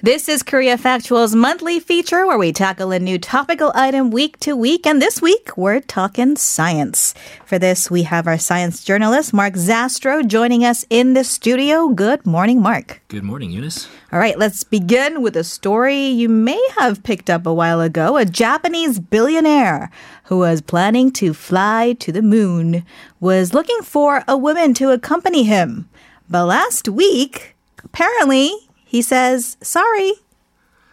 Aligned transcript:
This 0.00 0.28
is 0.28 0.44
Korea 0.44 0.78
Factual's 0.78 1.34
monthly 1.34 1.80
feature 1.80 2.24
where 2.24 2.38
we 2.38 2.52
tackle 2.52 2.92
a 2.92 3.00
new 3.00 3.18
topical 3.18 3.72
item 3.74 4.12
week 4.12 4.38
to 4.38 4.54
week. 4.54 4.86
And 4.86 5.02
this 5.02 5.20
week, 5.20 5.56
we're 5.56 5.80
talking 5.80 6.36
science. 6.36 7.14
For 7.44 7.58
this, 7.58 7.90
we 7.90 8.04
have 8.04 8.28
our 8.28 8.38
science 8.38 8.84
journalist, 8.84 9.34
Mark 9.34 9.54
Zastrow, 9.54 10.24
joining 10.24 10.64
us 10.64 10.84
in 10.88 11.14
the 11.14 11.24
studio. 11.24 11.88
Good 11.88 12.24
morning, 12.24 12.62
Mark. 12.62 13.00
Good 13.08 13.24
morning, 13.24 13.50
Eunice. 13.50 13.88
All 14.12 14.20
right, 14.20 14.38
let's 14.38 14.62
begin 14.62 15.20
with 15.20 15.36
a 15.36 15.42
story 15.42 16.06
you 16.06 16.28
may 16.28 16.64
have 16.78 17.02
picked 17.02 17.28
up 17.28 17.44
a 17.44 17.52
while 17.52 17.80
ago. 17.80 18.16
A 18.16 18.24
Japanese 18.24 19.00
billionaire 19.00 19.90
who 20.26 20.38
was 20.38 20.62
planning 20.62 21.10
to 21.14 21.34
fly 21.34 21.96
to 21.98 22.12
the 22.12 22.22
moon 22.22 22.84
was 23.18 23.52
looking 23.52 23.82
for 23.82 24.22
a 24.28 24.36
woman 24.36 24.74
to 24.74 24.92
accompany 24.92 25.42
him. 25.42 25.88
But 26.30 26.44
last 26.44 26.88
week, 26.88 27.56
apparently, 27.82 28.67
he 28.88 29.02
says, 29.02 29.58
Sorry, 29.60 30.14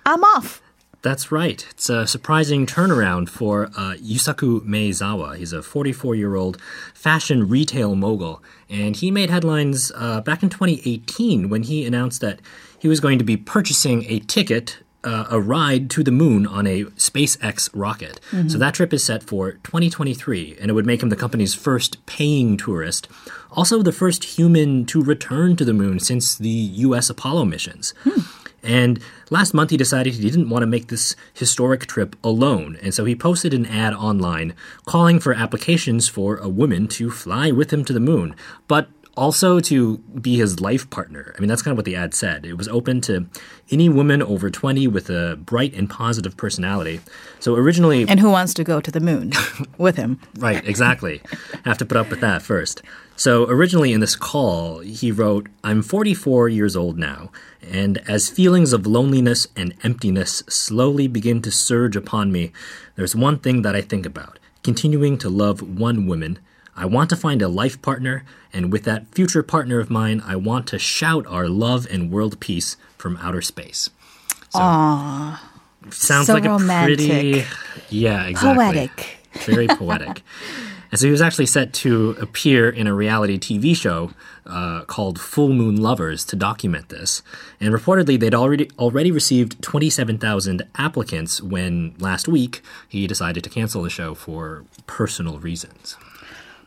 I'm 0.06 0.24
off. 0.24 0.62
That's 1.02 1.32
right. 1.32 1.66
It's 1.70 1.90
a 1.90 2.06
surprising 2.08 2.66
turnaround 2.66 3.30
for 3.30 3.68
uh, 3.78 3.94
Yusaku 4.02 4.62
Maezawa. 4.62 5.38
He's 5.38 5.54
a 5.54 5.62
44 5.62 6.16
year 6.16 6.36
old 6.36 6.60
fashion 6.94 7.48
retail 7.48 7.96
mogul. 7.96 8.44
And 8.70 8.96
he 8.96 9.12
made 9.12 9.30
headlines 9.30 9.92
uh, 9.96 10.22
back 10.22 10.42
in 10.42 10.50
2018 10.50 11.48
when 11.48 11.64
he 11.64 11.86
announced 11.86 12.22
that 12.22 12.42
he 12.80 12.88
was 12.88 13.00
going 13.00 13.20
to 13.20 13.24
be 13.24 13.38
purchasing 13.38 14.04
a 14.06 14.20
ticket. 14.20 14.80
Uh, 15.06 15.28
a 15.30 15.40
ride 15.40 15.88
to 15.92 16.04
the 16.04 16.12
moon 16.12 16.48
on 16.48 16.66
a 16.66 16.86
SpaceX 16.98 17.70
rocket. 17.76 18.20
Mm-hmm. 18.32 18.50
So 18.50 18.58
that 18.58 18.74
trip 18.74 18.92
is 18.92 19.06
set 19.06 19.22
for 19.22 19.52
2023, 19.52 20.58
and 20.60 20.72
it 20.72 20.74
would 20.74 20.88
make 20.88 21.04
him 21.04 21.10
the 21.10 21.16
company's 21.16 21.54
first 21.54 22.04
paying 22.08 22.58
tourist. 22.58 23.08
Also, 23.52 23.84
the 23.84 23.92
first 23.92 24.24
human 24.24 24.84
to 24.88 25.04
return 25.04 25.56
to 25.58 25.64
the 25.64 25.74
moon 25.74 26.00
since 26.00 26.36
the 26.36 26.50
U.S. 26.50 27.10
Apollo 27.10 27.46
missions. 27.46 27.94
Hmm. 28.04 28.22
And 28.66 29.00
last 29.30 29.54
month, 29.54 29.70
he 29.70 29.78
decided 29.78 30.16
he 30.16 30.30
didn't 30.30 30.50
want 30.50 30.64
to 30.64 30.68
make 30.68 30.88
this 30.88 31.16
historic 31.34 31.86
trip 31.86 32.16
alone. 32.24 32.78
And 32.82 32.94
so 32.94 33.06
he 33.06 33.16
posted 33.16 33.54
an 33.54 33.68
ad 33.68 33.94
online 33.94 34.56
calling 34.86 35.20
for 35.20 35.34
applications 35.34 36.10
for 36.10 36.38
a 36.38 36.50
woman 36.50 36.88
to 36.90 37.12
fly 37.12 37.52
with 37.52 37.72
him 37.72 37.86
to 37.86 37.94
the 37.94 38.00
moon. 38.00 38.36
But 38.68 38.90
also 39.16 39.60
to 39.60 39.98
be 39.98 40.38
his 40.38 40.60
life 40.60 40.90
partner. 40.90 41.34
I 41.36 41.40
mean, 41.40 41.48
that's 41.48 41.62
kind 41.62 41.74
of 41.74 41.78
what 41.78 41.86
the 41.86 41.96
ad 41.96 42.14
said. 42.14 42.46
It 42.46 42.56
was 42.56 42.68
open 42.68 43.02
to 43.02 43.28
any 43.72 43.90
woman 43.90 44.22
over 44.22 44.50
20 44.50 44.88
with 44.88 45.10
a 45.10 45.38
bright 45.38 45.74
and 45.74 45.90
positive 45.90 46.36
personality. 46.38 47.02
So 47.40 47.56
originally. 47.56 48.06
And 48.08 48.20
who 48.20 48.30
wants 48.30 48.54
to 48.56 48.64
go 48.64 48.82
to 48.82 48.92
the 48.92 49.00
moon 49.00 49.32
with 49.78 49.96
him? 49.96 50.20
right, 50.38 50.66
exactly. 50.68 51.22
Have 51.64 51.78
to 51.80 51.86
put 51.86 51.98
up 51.98 52.10
with 52.10 52.22
that 52.22 52.42
first. 52.42 52.82
So 53.16 53.48
originally 53.48 53.94
in 53.94 54.02
this 54.02 54.16
call, 54.16 54.80
he 54.80 55.12
wrote, 55.12 55.48
I'm 55.64 55.82
44 55.82 56.50
years 56.50 56.76
old 56.76 56.98
now, 56.98 57.32
and 57.62 57.98
as 58.10 58.30
feelings 58.30 58.74
of 58.74 58.86
loneliness 58.86 59.48
and 59.56 59.74
emptiness 59.84 60.44
slowly 60.50 61.08
begin 61.08 61.42
to 61.44 61.52
surge 61.52 61.96
upon 61.96 62.34
me, 62.34 62.52
there's 62.96 63.16
one 63.16 63.40
thing 63.40 63.62
that 63.62 63.76
I 63.76 63.82
think 63.82 64.06
about 64.06 64.38
continuing 64.64 65.18
to 65.20 65.30
love 65.30 65.62
one 65.62 66.08
woman 66.08 66.40
I 66.76 66.86
want 66.86 67.10
to 67.12 67.16
find 67.16 67.42
a 67.42 67.48
life 67.48 67.82
partner, 67.82 68.26
and 68.52 68.72
with 68.72 68.84
that 68.84 69.08
future 69.14 69.44
partner 69.44 69.80
of 69.80 69.90
mine, 69.90 70.22
I 70.26 70.36
want 70.36 70.68
to 70.68 70.80
shout 70.80 71.26
our 71.28 71.48
love 71.48 71.88
and 71.90 72.12
world 72.12 72.40
peace 72.40 72.76
from 72.98 73.18
outer 73.18 73.42
space. 73.42 73.90
So, 74.50 74.60
Aww. 74.60 75.40
Sounds 75.92 76.28
so 76.28 76.34
like 76.34 76.44
romantic. 76.44 77.00
a 77.00 77.10
pretty. 77.10 77.46
Yeah, 77.90 78.26
exactly. 78.26 78.66
Poetic. 78.66 79.18
Very 79.46 79.68
poetic. 79.68 80.22
and 80.92 81.00
so 81.00 81.06
he 81.06 81.12
was 81.12 81.22
actually 81.22 81.46
set 81.46 81.74
to 81.74 82.12
appear 82.20 82.70
in 82.70 82.88
a 82.88 82.94
reality 82.94 83.38
TV 83.38 83.76
show 83.76 84.12
uh, 84.46 84.84
called 84.86 85.20
Full 85.20 85.54
Moon 85.54 85.76
Lovers 85.76 86.26
to 86.26 86.36
document 86.36 86.90
this. 86.90 87.22
And 87.60 87.74
reportedly, 87.74 88.20
they'd 88.20 88.34
already 88.36 88.70
already 88.80 89.12
received 89.12 89.62
27,000 89.62 90.64
applicants 90.76 91.42
when 91.42 91.96
last 92.00 92.28
week 92.28 92.62
he 92.88 93.08
decided 93.08 93.44
to 93.44 93.50
cancel 93.50 93.84
the 93.84 93.90
show 93.90 94.14
for 94.14 94.66
personal 94.88 95.40
reasons. 95.40 95.96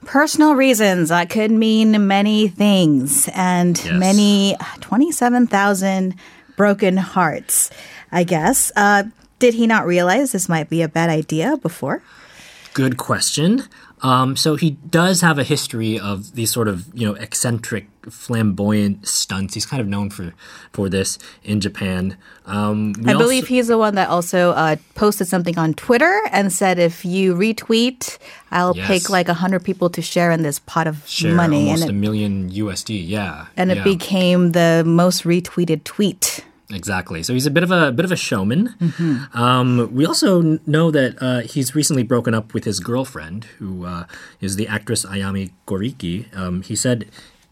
Personal 0.05 0.55
reasons 0.55 1.11
that 1.11 1.29
could 1.29 1.51
mean 1.51 2.07
many 2.07 2.49
things 2.49 3.29
and 3.35 3.77
yes. 3.85 3.93
many 3.93 4.57
27,000 4.81 6.15
broken 6.57 6.97
hearts, 6.97 7.71
I 8.11 8.25
guess. 8.25 8.73
Uh, 8.75 9.05
did 9.39 9.55
he 9.55 9.67
not 9.67 9.87
realize 9.87 10.33
this 10.33 10.49
might 10.49 10.69
be 10.69 10.83
a 10.83 10.89
bad 10.89 11.11
idea 11.11 11.57
before? 11.57 12.03
Good 12.75 12.97
question. 12.97 13.65
Um, 14.03 14.37
so 14.37 14.57
he 14.57 14.71
does 14.71 15.21
have 15.21 15.39
a 15.39 15.45
history 15.45 15.99
of 15.99 16.35
these 16.35 16.51
sort 16.51 16.69
of 16.69 16.87
you 16.95 17.07
know 17.07 17.15
eccentric, 17.15 17.89
flamboyant 18.09 19.07
stunts. 19.07 19.55
He's 19.55 19.67
kind 19.67 19.81
of 19.81 19.89
known 19.89 20.11
for 20.11 20.35
for 20.73 20.89
this 20.89 21.19
in 21.43 21.61
Japan. 21.61 22.17
Um, 22.47 22.95
I 23.07 23.13
also, 23.13 23.25
believe 23.25 23.49
he's 23.49 23.67
the 23.67 23.79
one 23.79 23.95
that 23.97 24.09
also 24.09 24.53
uh, 24.53 24.77
posted 24.95 25.27
something 25.27 25.59
on 25.59 25.75
Twitter 25.75 26.21
and 26.31 26.53
said, 26.53 26.79
"If 26.79 27.05
you 27.05 27.35
retweet, 27.35 28.19
I'll 28.51 28.77
yes. 28.77 28.87
pick 28.87 29.11
like 29.11 29.29
a 29.29 29.35
hundred 29.35 29.65
people 29.65 29.91
to 29.91 30.03
share 30.03 30.31
in 30.31 30.43
this 30.43 30.59
pot 30.61 30.87
of 30.87 31.07
share 31.07 31.35
money." 31.35 31.67
Almost 31.67 31.83
and 31.83 31.91
a 31.91 31.95
million 31.95 32.51
USD. 32.51 33.07
Yeah, 33.07 33.47
and 33.57 33.71
yeah. 33.71 33.77
it 33.77 33.85
became 33.85 34.53
the 34.53 34.85
most 34.87 35.25
retweeted 35.25 35.85
tweet. 35.85 36.45
Exactly. 36.71 37.23
So 37.23 37.33
he's 37.33 37.47
a 37.47 37.51
bit 37.51 37.63
of 37.63 37.71
a, 37.71 37.93
bit 37.93 38.05
of 38.05 38.13
a 38.13 38.17
showman. 38.17 38.75
Mm-hmm. 38.81 39.39
Um, 39.39 39.89
we 39.95 40.05
also 40.05 40.59
know 40.67 40.91
that 40.91 41.17
uh, 41.21 41.41
he's 41.41 41.75
recently 41.75 42.03
broken 42.03 42.35
up 42.35 42.53
with 42.53 42.65
his 42.65 42.79
girlfriend, 42.79 43.45
who 43.59 43.87
uh, 43.87 44.05
is 44.41 44.57
the 44.57 44.69
actress 44.69 45.07
Ayame 45.07 45.53
Goriki. 45.67 46.35
Um, 46.37 46.63
he 46.63 46.77
said 46.77 47.07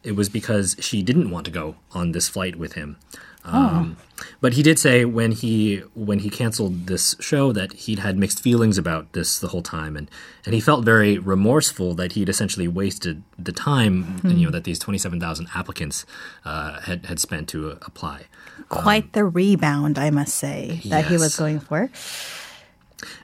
it 0.07 0.15
was 0.15 0.29
because 0.29 0.77
she 0.79 1.03
didn't 1.03 1.31
want 1.31 1.45
to 1.47 1.51
go 1.51 1.77
on 1.93 2.13
this 2.13 2.29
flight 2.29 2.57
with 2.57 2.75
him. 2.75 2.97
Um, 3.45 3.97
oh. 3.99 4.25
But 4.41 4.55
he 4.55 4.63
did 4.63 4.79
say 4.79 5.05
when 5.05 5.33
he 5.33 5.79
when 5.95 6.21
he 6.21 6.31
canceled 6.31 6.87
this 6.87 7.15
show 7.21 7.53
that 7.53 7.73
he'd 7.73 7.99
had 8.01 8.17
mixed 8.19 8.41
feelings 8.41 8.79
about 8.79 9.13
this 9.13 9.39
the 9.39 9.49
whole 9.49 9.63
time, 9.63 9.97
and, 9.97 10.11
and 10.45 10.55
he 10.55 10.61
felt 10.61 10.85
very 10.85 11.19
remorseful 11.19 11.95
that 11.95 12.13
he'd 12.13 12.29
essentially 12.29 12.67
wasted 12.67 13.23
the 13.39 13.53
time 13.53 14.05
mm-hmm. 14.05 14.27
and, 14.27 14.41
you 14.41 14.47
know 14.47 14.53
that 14.53 14.65
these 14.65 14.79
twenty 14.79 14.99
seven 14.99 15.21
thousand 15.21 15.49
applicants 15.55 16.07
uh, 16.45 16.81
had 16.81 17.07
had 17.07 17.21
spent 17.21 17.49
to 17.51 17.71
uh, 17.71 17.77
apply. 17.83 18.23
Quite 18.69 19.05
um, 19.05 19.11
the 19.13 19.25
rebound, 19.25 19.99
I 19.99 20.11
must 20.11 20.35
say, 20.35 20.81
that 20.87 21.03
yes. 21.03 21.11
he 21.11 21.17
was 21.17 21.37
going 21.37 21.61
for. 21.61 21.91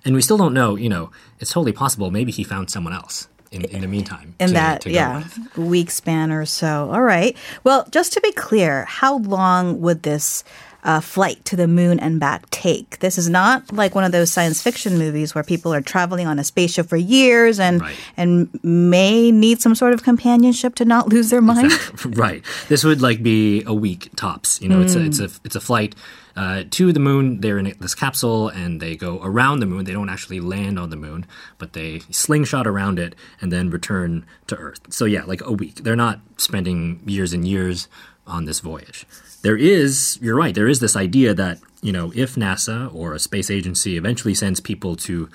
And 0.05 0.15
we 0.15 0.21
still 0.21 0.37
don't 0.37 0.55
know. 0.55 0.77
You 0.77 0.91
know, 0.91 1.11
it's 1.41 1.53
totally 1.53 1.73
possible. 1.73 2.11
Maybe 2.11 2.31
he 2.31 2.45
found 2.45 2.71
someone 2.71 2.93
else 2.93 3.29
in, 3.53 3.65
in 3.67 3.81
the 3.83 3.89
meantime. 3.89 4.35
In 4.41 4.49
to, 4.49 4.55
that, 4.55 4.81
to 4.83 4.91
yeah, 4.91 5.19
with. 5.19 5.57
week 5.59 5.91
span 5.91 6.33
or 6.33 6.45
so. 6.47 6.91
All 6.91 7.03
right. 7.03 7.37
Well, 7.63 7.87
just 7.91 8.13
to 8.15 8.21
be 8.21 8.33
clear, 8.33 8.85
how 8.87 9.19
long 9.19 9.81
would 9.81 10.03
this 10.03 10.43
uh, 10.85 11.01
flight 11.01 11.45
to 11.45 11.55
the 11.55 11.69
moon 11.69 12.01
and 12.01 12.19
back 12.19 12.49
take? 12.51 12.99
This 12.99 13.19
is 13.19 13.29
not 13.29 13.73
like 13.73 13.95
one 13.95 14.05
of 14.05 14.13
those 14.13 14.33
science 14.33 14.63
fiction 14.63 14.99
movies 14.99 15.35
where 15.35 15.45
people 15.45 15.73
are 15.73 15.81
traveling 15.81 16.27
on 16.27 16.39
a 16.39 16.45
spaceship 16.45 16.89
for 16.89 16.97
years 16.97 17.61
and 17.61 17.83
right. 17.83 17.97
and 18.17 18.49
may 18.65 19.31
need 19.31 19.61
some 19.61 19.75
sort 19.75 19.93
of 19.93 20.03
companionship 20.03 20.75
to 20.77 20.85
not 20.85 21.09
lose 21.09 21.31
their 21.31 21.43
mind. 21.43 21.67
Exactly. 21.67 22.13
right. 22.17 22.45
This 22.69 22.83
would 22.85 23.01
like 23.03 23.23
be 23.23 23.63
a 23.67 23.75
week 23.75 24.11
tops. 24.17 24.61
You 24.61 24.69
know, 24.69 24.79
mm. 24.79 24.85
it's 24.85 24.95
a, 24.97 25.05
it's 25.05 25.21
a 25.21 25.41
it's 25.45 25.57
a 25.57 25.61
flight 25.61 25.95
uh, 26.37 26.65
to 26.71 26.93
the 26.93 27.01
moon. 27.01 27.41
They're 27.41 27.59
in 27.59 27.75
this 27.81 27.95
capsule 27.95 28.49
and 28.49 28.81
they 28.81 28.97
go 28.97 29.21
around 29.23 29.61
the 29.61 29.67
moon. 29.67 29.85
They 29.85 29.93
don't 29.93 30.09
actually 30.09 30.41
land 30.41 30.79
on 30.79 30.91
the 30.91 30.97
moon, 30.97 31.27
but 31.59 31.73
they 31.73 32.01
slingshot 32.11 32.67
around 32.67 32.99
it 32.99 33.15
and 33.41 33.53
then 33.53 33.71
return 33.71 34.25
to 34.47 34.57
Earth. 34.57 34.81
So, 34.93 35.05
yeah, 35.05 35.25
like 35.25 35.43
a 35.43 35.53
week. 35.53 35.77
They're 35.77 35.97
not 35.97 36.21
spending 36.37 37.01
years 37.07 37.33
and 37.33 37.47
years 37.47 37.89
on 38.27 38.45
this 38.45 38.61
voyage. 38.61 39.07
There 39.43 39.57
is, 39.57 40.19
you're 40.23 40.37
right, 40.37 40.55
there 40.55 40.69
is 40.69 40.81
this 40.81 40.95
idea 40.95 41.35
that, 41.35 41.59
you 41.83 41.93
know, 41.93 42.13
if 42.15 42.37
NASA 42.37 42.95
or 42.95 43.13
a 43.13 43.19
space 43.19 43.51
agency 43.51 43.97
eventually 43.97 44.35
sends 44.35 44.61
people 44.61 44.95
to 44.97 45.29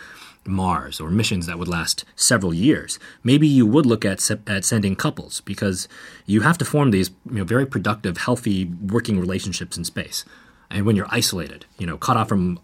Mars 0.45 1.01
or 1.01 1.11
missions 1.11 1.45
that 1.45 1.59
would 1.59 1.67
last 1.67 2.05
several 2.15 2.53
years, 2.53 2.99
maybe 3.21 3.45
you 3.45 3.65
would 3.65 3.85
look 3.85 4.05
at 4.05 4.31
at 4.47 4.63
sending 4.63 4.95
couples 4.95 5.41
because 5.41 5.89
you 6.25 6.41
have 6.41 6.57
to 6.57 6.65
form 6.65 6.91
these 6.91 7.11
you 7.29 7.39
know, 7.39 7.43
very 7.43 7.65
productive, 7.65 8.17
healthy 8.17 8.65
working 8.65 9.19
relationships 9.19 9.77
in 9.77 9.83
space 9.83 10.23
and 10.69 10.85
when 10.85 10.95
you're 10.95 11.07
isolated, 11.09 11.65
you 11.77 11.87
know, 11.87 11.97
cut 11.97 12.17
off 12.17 12.27
from 12.29 12.59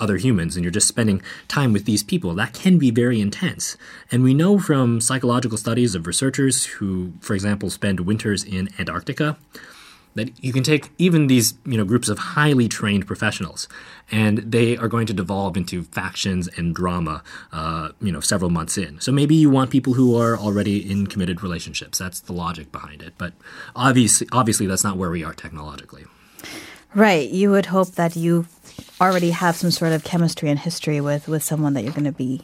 other 0.00 0.16
humans 0.16 0.56
and 0.56 0.64
you're 0.64 0.72
just 0.72 0.88
spending 0.88 1.20
time 1.46 1.72
with 1.72 1.84
these 1.84 2.02
people, 2.02 2.34
that 2.34 2.54
can 2.54 2.78
be 2.78 2.90
very 2.90 3.20
intense. 3.20 3.76
And 4.10 4.22
we 4.22 4.32
know 4.32 4.58
from 4.58 5.00
psychological 5.00 5.58
studies 5.58 5.94
of 5.94 6.06
researchers 6.06 6.64
who, 6.64 7.12
for 7.20 7.34
example, 7.34 7.68
spend 7.70 8.00
winters 8.00 8.44
in 8.44 8.70
Antarctica, 8.78 9.36
that 10.14 10.32
you 10.42 10.52
can 10.52 10.62
take 10.62 10.90
even 10.96 11.26
these 11.26 11.54
you 11.66 11.76
know 11.76 11.84
groups 11.84 12.08
of 12.08 12.18
highly 12.18 12.68
trained 12.68 13.04
professionals 13.04 13.68
and 14.12 14.38
they 14.38 14.76
are 14.76 14.86
going 14.86 15.06
to 15.06 15.12
devolve 15.12 15.56
into 15.56 15.82
factions 15.82 16.48
and 16.56 16.72
drama 16.72 17.22
uh, 17.52 17.88
you 18.00 18.12
know 18.12 18.20
several 18.20 18.48
months 18.50 18.78
in. 18.78 19.00
So 19.00 19.10
maybe 19.10 19.34
you 19.34 19.50
want 19.50 19.70
people 19.70 19.94
who 19.94 20.16
are 20.16 20.38
already 20.38 20.88
in 20.88 21.08
committed 21.08 21.42
relationships. 21.42 21.98
That's 21.98 22.20
the 22.20 22.32
logic 22.32 22.70
behind 22.70 23.02
it. 23.02 23.14
But 23.18 23.32
obviously 23.74 24.28
obviously 24.32 24.66
that's 24.66 24.84
not 24.84 24.96
where 24.96 25.10
we 25.10 25.24
are 25.24 25.34
technologically 25.34 26.04
Right. 26.94 27.28
You 27.28 27.50
would 27.50 27.66
hope 27.66 27.92
that 27.92 28.16
you 28.16 28.46
already 29.00 29.30
have 29.30 29.56
some 29.56 29.70
sort 29.70 29.92
of 29.92 30.04
chemistry 30.04 30.48
and 30.48 30.58
history 30.58 31.00
with 31.00 31.28
with 31.28 31.42
someone 31.42 31.74
that 31.74 31.82
you're 31.82 31.92
going 31.92 32.04
to 32.04 32.12
be 32.12 32.42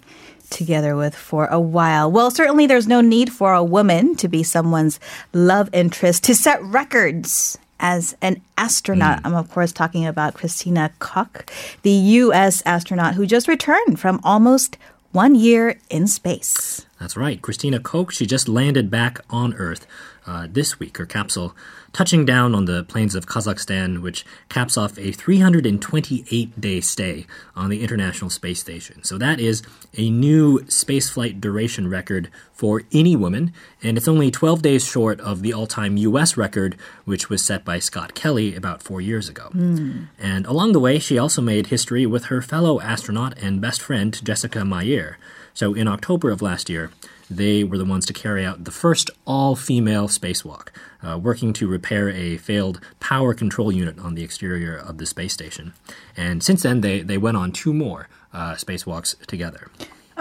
together 0.50 0.96
with 0.96 1.14
for 1.14 1.46
a 1.46 1.60
while. 1.60 2.10
Well, 2.10 2.30
certainly 2.30 2.66
there's 2.66 2.88
no 2.88 3.00
need 3.00 3.32
for 3.32 3.54
a 3.54 3.64
woman 3.64 4.16
to 4.16 4.28
be 4.28 4.42
someone's 4.42 4.98
love 5.32 5.70
interest 5.72 6.24
to 6.24 6.34
set 6.34 6.62
records 6.64 7.56
as 7.78 8.16
an 8.20 8.42
astronaut. 8.58 9.20
I'm, 9.24 9.34
of 9.34 9.50
course, 9.50 9.72
talking 9.72 10.06
about 10.06 10.34
Christina 10.34 10.92
Koch, 10.98 11.50
the 11.82 11.90
U.S. 11.90 12.62
astronaut 12.66 13.14
who 13.14 13.26
just 13.26 13.48
returned 13.48 13.98
from 13.98 14.20
almost 14.22 14.76
one 15.12 15.34
year 15.34 15.78
in 15.88 16.06
space. 16.06 16.84
That's 16.98 17.16
right. 17.16 17.40
Christina 17.40 17.80
Koch, 17.80 18.12
she 18.12 18.26
just 18.26 18.48
landed 18.48 18.90
back 18.90 19.20
on 19.30 19.54
Earth 19.54 19.86
uh, 20.26 20.46
this 20.50 20.78
week, 20.78 20.98
her 20.98 21.06
capsule 21.06 21.54
touching 21.92 22.24
down 22.24 22.54
on 22.54 22.66
the 22.66 22.84
plains 22.84 23.14
of 23.14 23.26
Kazakhstan, 23.26 24.00
which 24.00 24.24
caps 24.48 24.76
off 24.76 24.98
a 24.98 25.12
328 25.12 26.60
day 26.60 26.80
stay 26.80 27.26
on 27.56 27.70
the 27.70 27.82
International 27.82 28.30
Space 28.30 28.60
Station. 28.60 29.02
So 29.02 29.18
that 29.18 29.40
is 29.40 29.62
a 29.96 30.10
new 30.10 30.60
spaceflight 30.60 31.40
duration 31.40 31.88
record 31.88 32.30
for 32.52 32.82
any 32.92 33.16
woman, 33.16 33.52
and 33.82 33.96
it's 33.96 34.08
only 34.08 34.30
12 34.30 34.62
days 34.62 34.84
short 34.84 35.20
of 35.20 35.42
the 35.42 35.52
all 35.52 35.66
time 35.66 35.96
U.S. 35.96 36.36
record, 36.36 36.76
which 37.04 37.28
was 37.28 37.42
set 37.42 37.64
by 37.64 37.78
Scott 37.78 38.14
Kelly 38.14 38.54
about 38.54 38.82
four 38.82 39.00
years 39.00 39.28
ago. 39.28 39.48
Mm. 39.54 40.08
And 40.18 40.46
along 40.46 40.72
the 40.72 40.80
way, 40.80 40.98
she 40.98 41.18
also 41.18 41.42
made 41.42 41.68
history 41.68 42.06
with 42.06 42.26
her 42.26 42.42
fellow 42.42 42.80
astronaut 42.80 43.38
and 43.38 43.60
best 43.60 43.82
friend, 43.82 44.22
Jessica 44.24 44.64
Meir. 44.64 45.18
So 45.54 45.74
in 45.74 45.88
October 45.88 46.30
of 46.30 46.42
last 46.42 46.68
year, 46.68 46.90
they 47.30 47.62
were 47.62 47.78
the 47.78 47.84
ones 47.84 48.04
to 48.06 48.12
carry 48.12 48.44
out 48.44 48.64
the 48.64 48.70
first 48.70 49.10
all 49.24 49.54
female 49.54 50.08
spacewalk, 50.08 50.68
uh, 51.02 51.18
working 51.18 51.52
to 51.54 51.68
repair 51.68 52.08
a 52.10 52.36
failed 52.36 52.80
power 52.98 53.32
control 53.32 53.70
unit 53.70 53.98
on 53.98 54.16
the 54.16 54.24
exterior 54.24 54.76
of 54.76 54.98
the 54.98 55.06
space 55.06 55.32
station. 55.32 55.72
And 56.16 56.42
since 56.42 56.62
then, 56.62 56.80
they, 56.80 57.02
they 57.02 57.18
went 57.18 57.36
on 57.36 57.52
two 57.52 57.72
more 57.72 58.08
uh, 58.32 58.54
spacewalks 58.54 59.18
together. 59.26 59.70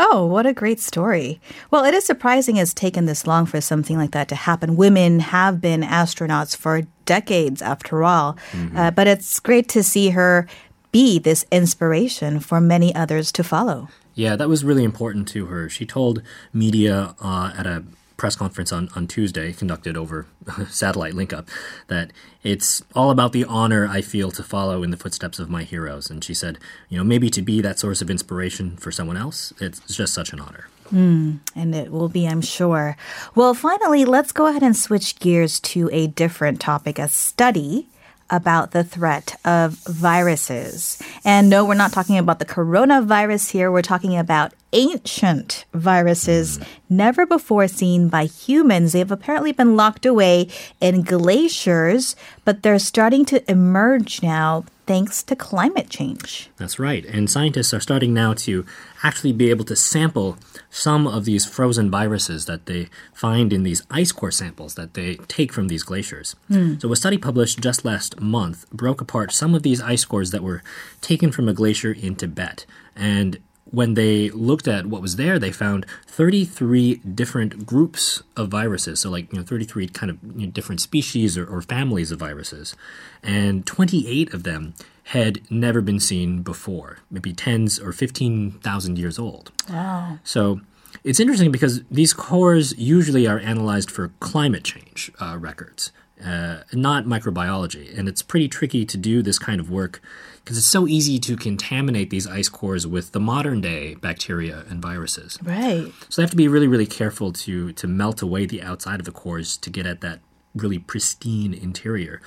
Oh, 0.01 0.25
what 0.25 0.45
a 0.45 0.53
great 0.53 0.79
story. 0.79 1.41
Well, 1.71 1.83
it 1.83 1.93
is 1.93 2.05
surprising 2.05 2.55
it's 2.55 2.73
taken 2.73 3.05
this 3.05 3.27
long 3.27 3.45
for 3.45 3.59
something 3.59 3.97
like 3.97 4.11
that 4.11 4.29
to 4.29 4.35
happen. 4.35 4.77
Women 4.77 5.19
have 5.19 5.59
been 5.59 5.81
astronauts 5.81 6.55
for 6.55 6.83
decades, 7.05 7.61
after 7.61 8.03
all. 8.03 8.37
Mm-hmm. 8.51 8.77
Uh, 8.77 8.91
but 8.91 9.07
it's 9.07 9.41
great 9.41 9.67
to 9.69 9.83
see 9.83 10.11
her 10.11 10.47
be 10.91 11.19
this 11.19 11.45
inspiration 11.51 12.39
for 12.39 12.61
many 12.61 12.95
others 12.95 13.31
to 13.33 13.43
follow. 13.43 13.89
Yeah, 14.19 14.35
that 14.35 14.49
was 14.49 14.65
really 14.65 14.83
important 14.83 15.29
to 15.29 15.45
her. 15.45 15.69
She 15.69 15.85
told 15.85 16.21
media 16.51 17.15
uh, 17.21 17.53
at 17.57 17.65
a 17.65 17.85
press 18.17 18.35
conference 18.35 18.73
on, 18.73 18.89
on 18.93 19.07
Tuesday, 19.07 19.53
conducted 19.53 19.95
over 19.95 20.25
satellite 20.69 21.13
link 21.13 21.31
up, 21.31 21.47
that 21.87 22.11
it's 22.43 22.83
all 22.93 23.11
about 23.11 23.31
the 23.31 23.45
honor 23.45 23.87
I 23.87 24.01
feel 24.01 24.29
to 24.31 24.43
follow 24.43 24.83
in 24.83 24.91
the 24.91 24.97
footsteps 24.97 25.39
of 25.39 25.49
my 25.49 25.63
heroes. 25.63 26.09
And 26.09 26.21
she 26.21 26.33
said, 26.33 26.57
you 26.89 26.97
know, 26.97 27.03
maybe 27.05 27.29
to 27.29 27.41
be 27.41 27.61
that 27.61 27.79
source 27.79 28.01
of 28.01 28.09
inspiration 28.09 28.75
for 28.75 28.91
someone 28.91 29.15
else, 29.15 29.53
it's 29.61 29.79
just 29.95 30.13
such 30.13 30.33
an 30.33 30.41
honor. 30.41 30.67
Mm, 30.91 31.39
and 31.55 31.73
it 31.73 31.89
will 31.89 32.09
be, 32.09 32.27
I'm 32.27 32.41
sure. 32.41 32.97
Well, 33.35 33.53
finally, 33.53 34.03
let's 34.03 34.33
go 34.33 34.47
ahead 34.47 34.63
and 34.63 34.75
switch 34.75 35.17
gears 35.19 35.61
to 35.61 35.89
a 35.93 36.07
different 36.07 36.59
topic 36.59 36.99
a 36.99 37.07
study 37.07 37.87
about 38.29 38.71
the 38.71 38.83
threat 38.83 39.39
of 39.45 39.73
viruses. 39.85 41.01
And 41.23 41.49
no, 41.49 41.65
we're 41.65 41.73
not 41.73 41.91
talking 41.91 42.17
about 42.17 42.39
the 42.39 42.45
coronavirus 42.45 43.51
here. 43.51 43.71
We're 43.71 43.81
talking 43.81 44.17
about 44.17 44.53
ancient 44.73 45.65
viruses 45.73 46.57
mm. 46.57 46.67
never 46.89 47.25
before 47.25 47.67
seen 47.67 48.07
by 48.07 48.25
humans. 48.25 48.91
They've 48.91 49.11
apparently 49.11 49.51
been 49.51 49.75
locked 49.75 50.05
away 50.05 50.49
in 50.79 51.01
glaciers, 51.01 52.15
but 52.45 52.63
they're 52.63 52.79
starting 52.79 53.25
to 53.25 53.49
emerge 53.49 54.21
now 54.21 54.65
thanks 54.89 55.21
to 55.21 55.35
climate 55.35 55.87
change. 55.87 56.49
That's 56.57 56.79
right. 56.79 57.05
And 57.05 57.29
scientists 57.29 57.75
are 57.75 57.79
starting 57.79 58.11
now 58.11 58.33
to 58.45 58.65
actually 59.03 59.33
be 59.33 59.51
able 59.51 59.63
to 59.65 59.75
sample 59.75 60.39
some 60.71 61.05
of 61.05 61.25
these 61.25 61.45
frozen 61.45 61.91
viruses 61.91 62.47
that 62.47 62.65
they 62.65 62.89
find 63.13 63.53
in 63.53 63.61
these 63.61 63.83
ice 63.91 64.11
core 64.11 64.31
samples 64.31 64.73
that 64.73 64.95
they 64.95 65.17
take 65.27 65.53
from 65.53 65.67
these 65.67 65.83
glaciers. 65.83 66.35
Mm. 66.49 66.81
So, 66.81 66.91
a 66.91 66.95
study 66.95 67.19
published 67.19 67.59
just 67.59 67.85
last 67.85 68.19
month 68.19 68.67
broke 68.71 68.99
apart 68.99 69.31
some 69.31 69.53
of 69.53 69.61
these 69.61 69.79
ice 69.79 70.05
cores 70.05 70.31
that 70.31 70.41
were 70.41 70.63
taken 71.01 71.31
from 71.31 71.47
a 71.47 71.53
glacier 71.53 71.91
in 71.91 72.15
Tibet. 72.15 72.65
And 72.95 73.37
when 73.71 73.93
they 73.93 74.29
looked 74.29 74.67
at 74.67 74.87
what 74.87 75.01
was 75.01 75.15
there, 75.15 75.37
they 75.39 75.51
found 75.51 75.85
33 76.07 76.95
different 76.95 77.65
groups 77.65 78.23
of 78.35 78.49
viruses. 78.49 78.99
So, 79.01 79.09
like, 79.09 79.31
you 79.31 79.39
know, 79.39 79.45
33 79.45 79.87
kind 79.87 80.09
of 80.09 80.17
you 80.35 80.47
know, 80.47 80.51
different 80.51 80.81
species 80.81 81.37
or, 81.37 81.45
or, 81.45 81.61
families 81.61 82.11
of 82.11 82.19
viruses. 82.19 82.75
And 83.21 83.65
28 83.65 84.33
of 84.33 84.43
them 84.43 84.73
had 85.05 85.41
never 85.51 85.81
been 85.81 85.99
seen 85.99 86.41
before, 86.41 86.99
maybe 87.11 87.33
tens 87.33 87.79
or 87.79 87.91
15,000 87.91 88.97
years 88.97 89.19
old. 89.19 89.51
Wow. 89.69 90.19
So, 90.23 90.61
it's 91.03 91.19
interesting 91.19 91.51
because 91.51 91.83
these 91.85 92.13
cores 92.13 92.77
usually 92.77 93.27
are 93.27 93.39
analyzed 93.39 93.91
for 93.91 94.09
climate 94.19 94.63
change 94.63 95.11
uh, 95.19 95.37
records, 95.39 95.91
uh, 96.23 96.63
not 96.73 97.05
microbiology. 97.05 97.97
And 97.97 98.07
it's 98.07 98.21
pretty 98.21 98.47
tricky 98.47 98.85
to 98.85 98.97
do 98.97 99.21
this 99.21 99.39
kind 99.39 99.59
of 99.59 99.69
work 99.69 100.01
because 100.43 100.57
it's 100.57 100.67
so 100.67 100.87
easy 100.87 101.19
to 101.19 101.35
contaminate 101.35 102.09
these 102.09 102.27
ice 102.27 102.49
cores 102.49 102.87
with 102.87 103.11
the 103.11 103.19
modern 103.19 103.61
day 103.61 103.95
bacteria 103.95 104.65
and 104.69 104.81
viruses. 104.81 105.37
Right. 105.43 105.91
So 106.09 106.21
they 106.21 106.23
have 106.23 106.31
to 106.31 106.37
be 106.37 106.47
really, 106.47 106.67
really 106.67 106.87
careful 106.87 107.31
to 107.33 107.71
to 107.73 107.87
melt 107.87 108.21
away 108.21 108.45
the 108.45 108.61
outside 108.61 108.99
of 108.99 109.05
the 109.05 109.11
cores 109.11 109.57
to 109.57 109.69
get 109.69 109.85
at 109.85 110.01
that 110.01 110.19
really 110.55 110.79
pristine 110.79 111.53
interior. 111.53 112.21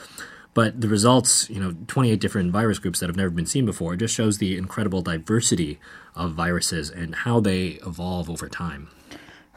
But 0.55 0.81
the 0.81 0.89
results, 0.89 1.49
you 1.49 1.61
know, 1.61 1.75
28 1.87 2.21
different 2.21 2.53
virus 2.53 2.79
groups 2.79 3.01
that 3.01 3.09
have 3.09 3.17
never 3.17 3.31
been 3.31 3.47
seen 3.47 3.65
before, 3.65 3.97
just 3.97 4.15
shows 4.15 4.37
the 4.39 4.59
incredible 4.59 5.01
diversity 5.01 5.81
of 6.15 6.33
viruses 6.33 6.91
and 6.91 7.15
how 7.15 7.41
they 7.41 7.81
evolve 7.87 8.29
over 8.29 8.49
time. 8.49 8.89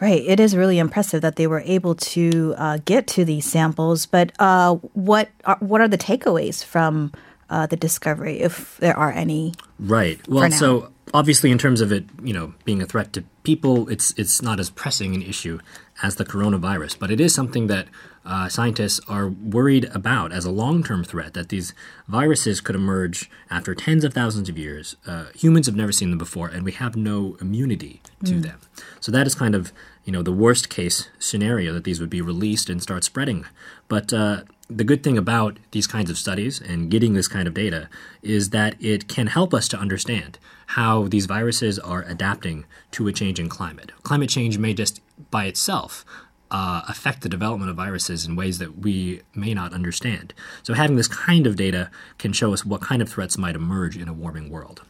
Right. 0.02 0.24
It 0.26 0.42
is 0.42 0.58
really 0.58 0.78
impressive 0.78 1.22
that 1.22 1.38
they 1.38 1.48
were 1.48 1.62
able 1.62 1.96
to 1.96 2.54
uh, 2.58 2.80
get 2.84 3.08
to 3.08 3.24
these 3.24 3.50
samples. 3.50 4.06
But 4.06 4.34
uh, 4.40 4.76
what 4.94 5.30
are, 5.46 5.58
what 5.62 5.80
are 5.80 5.88
the 5.88 5.98
takeaways 5.98 6.64
from 6.64 7.14
uh, 7.50 7.66
the 7.68 7.78
discovery, 7.78 8.42
if 8.42 8.78
there 8.78 8.98
are 8.98 9.12
any. 9.12 9.54
Right. 9.80 10.20
Well, 10.28 10.52
so 10.52 10.92
obviously, 11.14 11.52
in 11.52 11.58
terms 11.58 11.82
of 11.82 11.92
it, 11.92 12.06
you 12.24 12.34
know, 12.34 12.54
being 12.64 12.82
a 12.82 12.86
threat 12.86 13.14
to 13.14 13.24
people, 13.44 13.88
it's 13.90 14.14
it's 14.18 14.42
not 14.42 14.60
as 14.60 14.70
pressing 14.70 15.16
an 15.16 15.22
issue 15.22 15.60
as 16.02 16.16
the 16.16 16.26
coronavirus, 16.26 16.98
but 17.00 17.12
it 17.12 17.20
is 17.20 17.34
something 17.34 17.68
that 17.68 17.88
uh, 18.26 18.50
scientists 18.50 19.00
are 19.08 19.30
worried 19.30 19.86
about 19.94 20.32
as 20.32 20.46
a 20.46 20.52
long-term 20.52 21.04
threat. 21.04 21.34
That 21.34 21.50
these 21.50 21.74
viruses 22.08 22.62
could 22.62 22.76
emerge 22.76 23.30
after 23.50 23.76
tens 23.76 24.04
of 24.04 24.14
thousands 24.14 24.50
of 24.50 24.58
years. 24.58 24.96
Uh, 25.06 25.26
humans 25.36 25.68
have 25.68 25.76
never 25.76 25.92
seen 25.92 26.10
them 26.10 26.20
before, 26.20 26.48
and 26.48 26.64
we 26.64 26.72
have 26.72 26.96
no 26.96 27.38
immunity 27.40 28.02
to 28.24 28.34
mm. 28.34 28.44
them. 28.44 28.60
So 29.00 29.12
that 29.12 29.28
is 29.28 29.36
kind 29.36 29.56
of 29.56 29.72
you 30.04 30.12
know 30.12 30.22
the 30.22 30.32
worst 30.32 30.70
case 30.70 31.10
scenario 31.20 31.74
that 31.74 31.84
these 31.84 32.00
would 32.00 32.10
be 32.10 32.22
released 32.22 32.70
and 32.70 32.82
start 32.82 33.04
spreading. 33.04 33.46
But 33.88 34.12
uh, 34.12 34.44
the 34.70 34.84
good 34.84 35.04
thing 35.04 35.18
about 35.18 35.58
these 35.72 35.88
kinds 35.88 36.10
of 36.10 36.18
studies 36.18 36.60
and 36.60 36.90
getting 36.90 37.14
this 37.14 37.28
kind 37.28 37.48
of 37.48 37.54
data 37.54 37.90
is 38.22 38.50
that 38.50 38.76
it 38.82 39.08
can 39.08 39.28
help 39.28 39.54
us 39.54 39.68
to 39.70 39.78
understand 39.78 40.40
how 40.68 41.08
these 41.08 41.28
viruses 41.28 41.78
are 41.78 42.02
adapting 42.04 42.66
to 42.92 43.08
a 43.08 43.14
changing 43.14 43.50
climate. 43.50 43.92
Climate 44.02 44.30
change 44.30 44.58
may 44.58 44.74
just 44.74 45.02
by 45.30 45.46
itself 45.46 46.04
uh, 46.52 46.84
affect 46.88 47.22
the 47.22 47.30
development 47.30 47.70
of 47.70 47.76
viruses 47.76 48.26
in 48.26 48.36
ways 48.36 48.60
that 48.60 48.80
we 48.80 49.22
may 49.34 49.54
not 49.54 49.74
understand. 49.74 50.34
So, 50.64 50.74
having 50.74 50.96
this 50.96 51.08
kind 51.08 51.48
of 51.48 51.56
data 51.56 51.90
can 52.18 52.34
show 52.34 52.54
us 52.54 52.66
what 52.66 52.82
kind 52.82 53.02
of 53.02 53.10
threats 53.10 53.38
might 53.38 53.56
emerge 53.56 53.98
in 53.98 54.08
a 54.08 54.14
warming 54.14 54.50
world. 54.50 54.82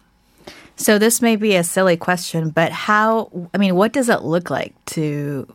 So, 0.76 0.98
this 0.98 1.22
may 1.22 1.36
be 1.36 1.56
a 1.56 1.64
silly 1.64 1.98
question, 1.98 2.50
but 2.50 2.72
how, 2.72 3.50
I 3.54 3.58
mean, 3.58 3.76
what 3.76 3.94
does 3.94 4.10
it 4.10 4.24
look 4.24 4.50
like 4.50 4.74
to 4.88 5.48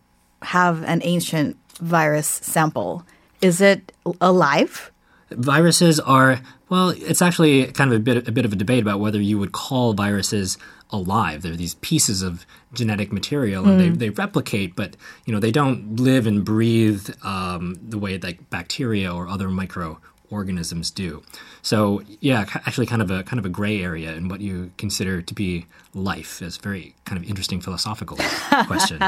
have 0.43 0.83
an 0.85 1.01
ancient 1.05 1.57
virus 1.79 2.27
sample? 2.27 3.05
Is 3.43 3.61
it 3.61 3.93
alive? 4.21 4.91
Viruses 5.31 6.01
are 6.01 6.41
well. 6.69 6.91
It's 6.91 7.23
actually 7.23 7.67
kind 7.73 7.93
of 7.93 7.97
a 7.97 8.01
bit 8.01 8.29
a 8.29 8.33
bit 8.33 8.45
of 8.45 8.53
a 8.53 8.57
debate 8.57 8.83
about 8.83 9.01
whether 9.01 9.21
you 9.21 9.39
would 9.39 9.53
call 9.53 9.93
viruses 9.93 10.59
alive. 10.91 11.43
They're 11.43 11.57
these 11.57 11.75
pieces 11.77 12.23
of 12.23 12.45
genetic 12.73 13.13
material, 13.13 13.65
and 13.65 13.75
mm. 13.75 13.79
they, 13.79 13.89
hmm. 13.89 13.95
they 13.95 14.11
replicate, 14.11 14.77
but 14.77 14.97
you 15.25 15.33
know 15.33 15.41
they 15.41 15.53
don't 15.53 15.97
live 15.97 16.27
and 16.27 16.45
breathe 16.45 17.11
um, 17.23 17.77
the 17.81 17.99
way 17.99 18.17
that 18.17 18.51
bacteria 18.51 19.13
or 19.13 19.29
other 19.29 19.49
microorganisms 19.49 20.91
do. 20.91 21.23
So 21.63 22.03
yeah, 22.21 22.47
actually, 22.55 22.87
kind 22.87 23.03
of 23.03 23.11
a 23.11 23.23
kind 23.23 23.39
of 23.39 23.47
a 23.47 23.51
gray 23.51 23.83
area 23.83 24.15
in 24.15 24.29
what 24.29 24.41
you 24.41 24.73
consider 24.79 25.23
to 25.23 25.35
be 25.35 25.67
life. 25.95 26.43
It's 26.43 26.57
a 26.57 26.61
very 26.61 26.95
kind 27.11 27.21
of 27.21 27.29
interesting 27.29 27.61
philosophical 27.61 28.17
question. 28.69 29.03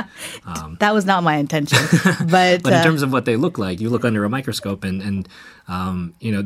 Um, 0.44 0.76
that 0.80 0.92
was 0.92 1.04
not 1.04 1.22
my 1.22 1.36
intention, 1.36 1.78
but 2.28 2.62
but 2.64 2.72
in 2.72 2.80
uh, 2.80 2.82
terms 2.82 3.02
of 3.02 3.12
what 3.12 3.26
they 3.26 3.36
look 3.36 3.58
like, 3.58 3.80
you 3.80 3.88
look 3.90 4.04
under 4.04 4.24
a 4.24 4.28
microscope, 4.28 4.82
and 4.82 5.00
and 5.00 5.28
um, 5.68 6.12
you 6.18 6.32
know 6.32 6.42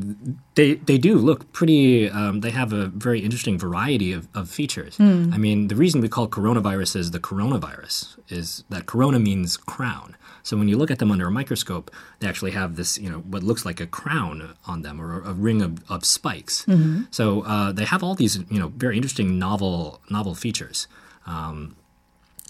they 0.55 0.75
they 0.75 0.99
do 0.99 1.17
look 1.17 1.51
pretty. 1.53 2.11
Um, 2.11 2.41
they 2.41 2.51
have 2.51 2.75
a 2.75 2.89
very 2.89 3.21
interesting 3.21 3.59
variety 3.59 4.13
of, 4.13 4.29
of 4.35 4.51
features. 4.51 4.99
Mm. 4.99 5.33
I 5.33 5.39
mean, 5.39 5.69
the 5.69 5.77
reason 5.77 6.03
we 6.03 6.11
call 6.11 6.29
coronaviruses 6.29 7.13
the 7.13 7.21
coronavirus 7.21 8.19
is 8.29 8.63
that 8.69 8.85
corona 8.85 9.19
means 9.19 9.57
crown. 9.57 10.15
So 10.43 10.57
when 10.57 10.69
you 10.69 10.77
look 10.77 10.93
at 10.93 11.01
them 11.01 11.11
under 11.11 11.27
a 11.27 11.31
microscope, 11.31 11.91
they 12.21 12.29
actually 12.29 12.53
have 12.53 12.77
this, 12.77 12.99
you 12.99 13.11
know, 13.11 13.19
what 13.19 13.43
looks 13.43 13.65
like 13.65 13.81
a 13.81 13.87
crown 13.87 14.55
on 14.65 14.83
them 14.83 15.01
or 15.01 15.21
a 15.23 15.33
ring 15.33 15.61
of, 15.61 15.83
of 15.91 16.05
spikes. 16.05 16.65
Mm-hmm. 16.67 17.05
So 17.11 17.41
uh, 17.41 17.73
they 17.73 17.85
have 17.85 18.05
all 18.05 18.15
these, 18.15 18.37
you 18.49 18.61
know, 18.61 18.69
very 18.69 18.95
interesting 18.95 19.41
novel 19.41 20.01
novel 20.09 20.37
features. 20.37 20.87
Um, 21.26 21.76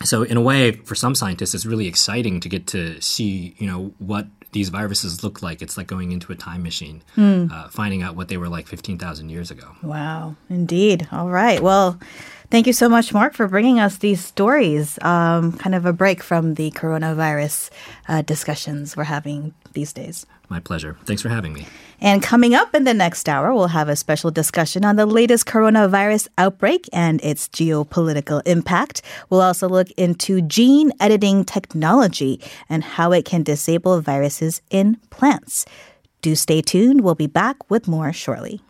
so 0.04 0.23
in 0.23 0.37
a 0.37 0.40
way, 0.42 0.73
for 0.73 0.95
some 0.95 1.14
scientists, 1.14 1.54
it's 1.54 1.64
really 1.66 1.87
exciting 1.87 2.40
to 2.40 2.49
get 2.49 2.66
to 2.68 3.00
see, 3.00 3.54
you 3.59 3.66
know, 3.66 3.95
what 3.99 4.26
these 4.52 4.68
viruses 4.68 5.25
look 5.25 5.42
like. 5.42 5.62
It's 5.62 5.76
like 5.76 5.87
going 5.87 6.12
into 6.12 6.33
a 6.33 6.35
time 6.35 6.62
machine, 6.62 7.02
uh, 7.16 7.68
finding 7.68 8.02
out 8.02 8.14
what 8.16 8.28
they 8.28 8.37
were 8.37 8.49
like 8.49 8.66
15,000 8.66 9.30
years 9.30 9.50
ago. 9.50 9.75
Wow, 9.83 10.37
indeed. 10.49 11.09
All 11.12 11.30
right. 11.30 11.61
Well, 11.62 11.99
thank 12.50 12.67
you 12.67 12.73
so 12.73 12.88
much, 12.88 13.12
Mark, 13.12 13.35
for 13.35 13.49
bringing 13.49 13.81
us 13.81 13.99
these 13.99 14.25
stories. 14.25 14.99
Um, 15.03 15.53
kind 15.53 15.75
of 15.75 15.87
a 15.87 15.93
break 15.93 16.23
from 16.23 16.55
the 16.55 16.71
coronavirus 16.73 17.71
uh, 18.09 18.23
discussions 18.23 18.97
we're 18.97 19.05
having 19.05 19.55
these 19.73 19.93
days. 19.93 20.26
My 20.49 20.61
pleasure. 20.61 20.97
Thanks 21.05 21.23
for 21.23 21.29
having 21.29 21.53
me. 21.53 21.67
And 22.00 22.23
coming 22.23 22.55
up 22.55 22.75
in 22.75 22.85
the 22.85 22.95
next 22.95 23.29
hour, 23.29 23.55
we'll 23.55 23.69
have 23.69 23.88
a 23.88 23.97
special 23.97 24.31
discussion 24.31 24.85
on 24.85 24.97
the 24.97 25.07
latest 25.07 25.47
coronavirus 25.47 26.29
outbreak 26.38 26.88
and 26.93 27.21
its 27.25 27.49
geopolitical 27.49 28.43
impact. 28.47 29.03
We'll 29.31 29.41
also 29.41 29.69
look 29.69 29.91
into 29.93 30.43
gene 30.43 30.93
editing 31.00 31.45
technology 31.45 32.41
and 32.69 32.85
how 32.85 33.12
it 33.12 33.25
can 33.25 33.43
disable 33.43 34.00
viruses 34.00 34.61
in 34.71 34.97
plants. 35.11 35.65
Do 36.23 36.35
stay 36.35 36.61
tuned. 36.61 37.00
We'll 37.03 37.15
be 37.15 37.26
back 37.26 37.71
with 37.71 37.88
more 37.88 38.12
shortly. 38.12 38.61